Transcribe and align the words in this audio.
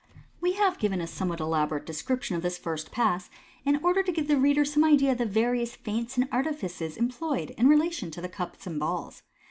We 0.41 0.53
have 0.53 0.79
given 0.79 0.99
a 0.99 1.05
somewhat 1.05 1.39
elaborate 1.39 1.85
description 1.85 2.35
of 2.35 2.41
this 2.41 2.57
first 2.57 2.89
Pass, 2.91 3.29
in 3.63 3.77
oider 3.81 4.03
to 4.03 4.11
give 4.11 4.27
the 4.27 4.35
reader 4.39 4.65
some 4.65 4.83
idea 4.83 5.11
of 5.11 5.19
the 5.19 5.27
various 5.27 5.75
feints 5.75 6.17
and 6.17 6.27
artifices 6.31 6.97
employed 6.97 7.51
in 7.51 7.67
relation 7.69 8.09
to 8.09 8.21
the 8.21 8.27
cups 8.27 8.65
and 8.65 8.79
balls. 8.79 9.21